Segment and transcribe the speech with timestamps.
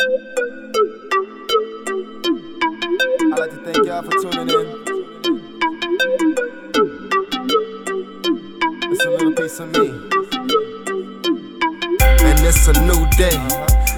[0.00, 0.06] I'd
[3.36, 4.66] like to thank y'all for tuning in.
[8.90, 9.92] It's a little piece of me.
[12.00, 13.36] And it's a new day.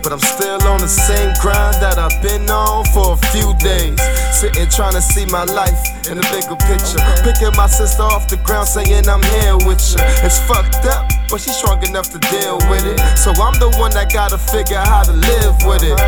[0.00, 4.00] But I'm still on the same grind that I've been on for a few days.
[4.32, 7.02] Sitting trying to see my life in the bigger picture.
[7.26, 10.00] Picking my sister off the ground, saying I'm here with you.
[10.24, 10.87] It's fucked up,
[11.30, 12.98] but she's strong enough to deal with it.
[13.16, 15.98] So I'm the one that gotta figure how to live with it.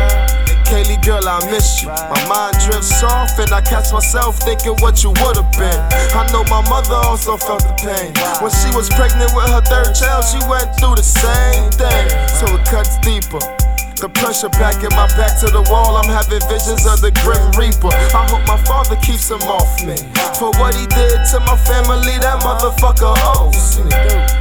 [0.65, 1.89] Kaylee, girl, I miss you.
[1.89, 5.81] My mind drifts off, and I catch myself thinking what you would've been.
[6.15, 8.15] I know my mother also felt the pain.
[8.41, 12.07] When she was pregnant with her third child, she went through the same thing.
[12.39, 13.70] So it cuts deeper.
[14.01, 15.93] The pressure back in my back to the wall.
[15.93, 17.93] I'm having visions of the grim reaper.
[18.17, 19.93] I hope my father keeps him off me.
[20.41, 23.93] For what he did to my family, that motherfucker owes me.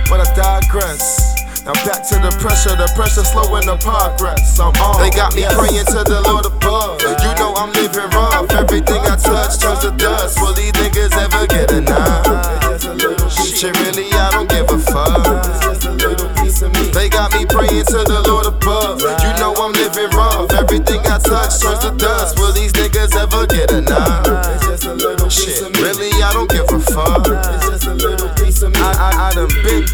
[0.08, 1.40] But I digress.
[1.68, 4.56] Now back to the pressure, the pressure slowing the progress.
[4.56, 4.96] I'm on.
[4.96, 7.04] They got me praying to the Lord above.
[7.04, 8.48] You know I'm living rough.
[8.56, 10.40] Everything I touch turns to dust.
[10.40, 10.99] Will these niggas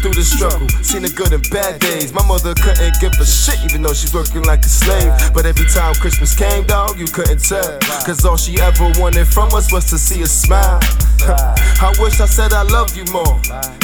[0.01, 2.13] through the struggle, seen the good and bad days.
[2.13, 5.11] My mother couldn't give a shit, even though she's working like a slave.
[5.33, 7.79] But every time Christmas came, dog, you couldn't tell.
[8.05, 10.79] Cause all she ever wanted from us was to see us smile.
[11.81, 13.39] I wish I said I love you more.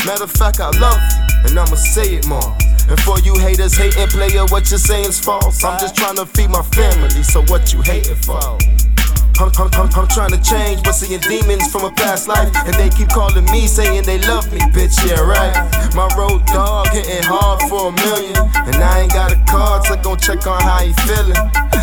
[0.05, 2.55] Matter of fact, I love you, and I'ma say it more.
[2.89, 5.63] And for you haters hating, player, what you saying's false.
[5.63, 8.57] I'm just trying to feed my family, so what you hating for?
[9.39, 12.53] I'm, I'm, I'm, I'm trying to change, but seeing demons from a past life.
[12.65, 15.53] And they keep calling me, saying they love me, bitch, yeah, right.
[15.95, 18.37] My road dog hitting hard for a million.
[18.53, 21.37] And I ain't got a card, so gon' check on how he feeling.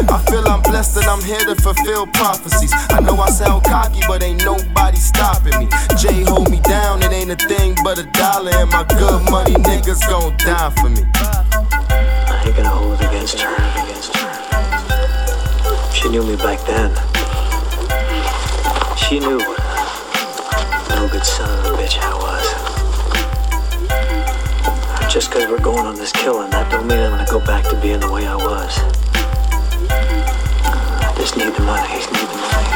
[0.09, 2.73] I feel I'm blessed and I'm here to fulfill prophecies.
[2.91, 5.69] I know I sound cocky, but ain't nobody stopping me.
[5.99, 8.53] Jay hold me down, it ain't a thing but a dollar.
[8.55, 11.03] And my good money niggas gon' die for me.
[11.15, 13.81] I ain't gonna hold it against her.
[15.93, 17.20] She knew me back then.
[19.11, 22.47] She knew no good son of a bitch I was.
[25.13, 27.77] Just cause we're going on this killing, that don't mean I'm gonna go back to
[27.81, 28.79] being the way I was.
[29.91, 31.91] I just need the money.
[31.91, 32.71] Need the money.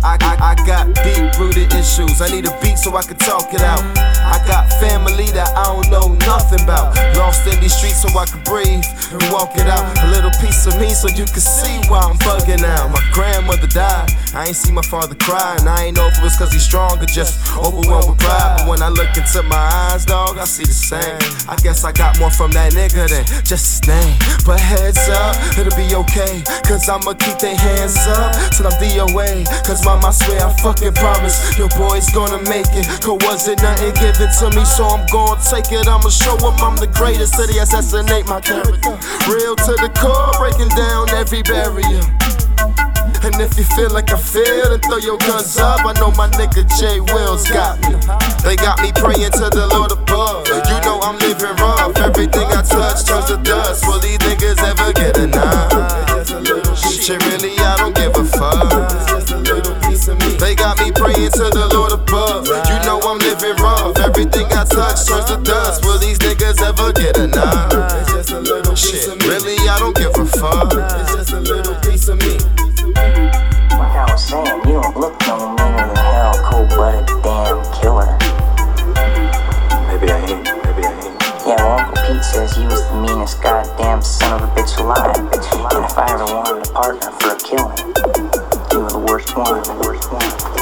[0.00, 2.20] I, I, I got deep rooted issues.
[2.20, 3.80] I need a beat so I can talk it out.
[3.98, 6.94] I got family that I don't know nothing about.
[7.16, 9.86] Lost in these streets so I can breathe and walk it out.
[10.04, 12.90] A little piece of me so you can see why I'm bugging out.
[12.90, 14.10] My grandmother died.
[14.34, 15.56] I ain't see my father cry.
[15.58, 18.58] And I ain't know if it was cause he's strong or just overwhelmed with pride.
[18.58, 19.56] But when I look into my
[19.90, 21.18] eyes, dog, I see the same.
[21.48, 24.18] I guess I got more from that nigga than just his name.
[24.44, 26.42] But heads up, it'll be okay.
[26.66, 29.46] Cause I'ma keep their hands up till I'm DOA.
[29.64, 32.86] Cause mom, I swear I fucking promise your boy's gonna make it.
[33.02, 35.88] Cause wasn't nothing given to me, so I'm gonna take it.
[35.88, 37.36] I'ma show them I'm the greatest.
[37.36, 38.98] They assassinate my character.
[39.28, 42.02] Real to the core, breaking down every barrier.
[43.24, 45.84] And if you feel like I feel, then throw your guns up.
[45.84, 47.96] I know my nigga Jay Wills got me.
[48.44, 50.46] They got me praying to the Lord above.
[50.46, 51.96] You know I'm living rough.
[51.96, 53.86] Everything I touch turns to dust.
[53.86, 55.72] Will these niggas ever get enough?
[56.76, 59.26] Shit, really, I don't give a fuck.
[60.38, 62.46] They got me praying to the Lord above.
[62.46, 63.98] You know I'm living rough.
[63.98, 65.84] Everything I touch turns to dust.
[65.84, 67.72] Will these niggas ever get enough?
[67.72, 70.72] It's just a little bit of shit, really, I don't give a fuck.
[70.76, 72.36] It's just a little piece of me.
[73.72, 78.12] Like I was saying, you don't look no meaner than hell, cold-blooded damn killer.
[79.88, 80.44] Maybe I ain't.
[80.44, 81.16] Maybe I ain't.
[81.46, 85.16] Yeah, well, Uncle Pete says you was the meanest goddamn son of a bitch alive.
[85.16, 87.76] And if I ever wanted a partner for a killing,
[88.16, 88.45] you were the
[89.06, 90.55] worst one, the worst one.